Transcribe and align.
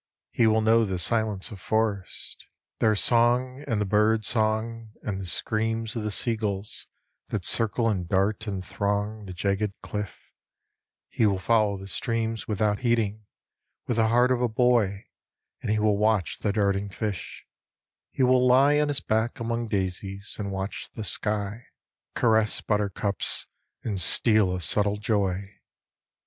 He 0.31 0.47
will 0.47 0.61
know 0.61 0.83
the 0.83 0.97
silence 0.97 1.51
of 1.51 1.61
forests, 1.61 2.35
their 2.79 2.95
song 2.95 3.63
And 3.67 3.79
the 3.79 3.85
birds' 3.85 4.25
song 4.29 4.93
and 5.03 5.21
the 5.21 5.27
screams 5.27 5.95
Of 5.95 6.01
the 6.01 6.09
seagulls 6.09 6.87
that 7.29 7.45
circle 7.45 7.87
and 7.87 8.09
dart 8.09 8.47
and 8.47 8.65
throng 8.65 9.25
The 9.27 9.33
jagged 9.33 9.73
cliff; 9.83 10.17
he 11.07 11.27
will 11.27 11.37
follow 11.37 11.77
the 11.77 11.87
streams 11.87 12.47
Without 12.47 12.79
heeding, 12.79 13.27
with 13.85 13.97
the 13.97 14.07
heart 14.07 14.31
of 14.31 14.41
a 14.41 14.47
boy, 14.47 15.05
And 15.61 15.79
will 15.79 15.97
watch 15.99 16.39
the 16.39 16.51
darting 16.51 16.89
fish; 16.89 17.45
he 18.09 18.23
will 18.23 18.43
lie 18.47 18.79
On 18.79 18.87
his 18.87 19.01
back 19.01 19.39
among 19.39 19.67
daisies 19.67 20.35
and 20.39 20.51
watch 20.51 20.89
the 20.95 21.03
sky; 21.03 21.65
Caress 22.15 22.59
buttercups, 22.59 23.45
and 23.83 24.01
steal 24.01 24.55
a 24.55 24.61
subtle 24.61 24.97
joy. 24.97 25.51